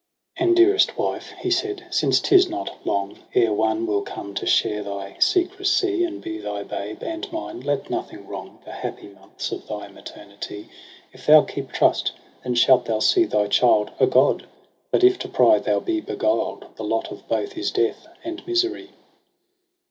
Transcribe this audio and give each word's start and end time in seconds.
JUNE• 0.35 0.47
117 0.53 0.97
18' 0.97 0.97
And, 0.97 0.97
dearest 0.97 0.97
wife,' 1.37 1.43
he 1.43 1.51
said,' 1.51 1.85
since 1.93 2.19
'tis 2.19 2.49
not 2.49 2.71
long 2.87 3.19
Ere 3.35 3.53
one 3.53 3.85
will 3.85 4.01
come 4.01 4.33
to 4.33 4.47
share 4.47 4.81
thy 4.81 5.15
secrecy. 5.19 6.03
And 6.05 6.23
be 6.23 6.39
thy 6.39 6.63
babe 6.63 7.03
and 7.03 7.31
mine 7.31 7.61
j 7.61 7.67
let 7.67 7.91
nothing 7.91 8.25
wrong 8.27 8.57
The 8.65 8.71
happy 8.71 9.09
months 9.09 9.51
of 9.51 9.67
thy 9.67 9.89
maternity. 9.89 10.69
F 11.13 11.27
thou 11.27 11.43
keep 11.43 11.71
trust, 11.71 12.13
then 12.43 12.55
shalt 12.55 12.85
thou 12.85 12.97
see 12.97 13.25
thy 13.25 13.45
child 13.45 13.91
A 13.99 14.07
god; 14.07 14.47
but 14.89 15.03
if 15.03 15.19
to 15.19 15.27
pry 15.27 15.59
thou 15.59 15.79
be 15.79 16.01
beguiled. 16.01 16.65
The 16.77 16.83
lot 16.83 17.11
of 17.11 17.27
both 17.27 17.55
is 17.55 17.69
death 17.69 18.07
and 18.25 18.41
misery.' 18.47 18.89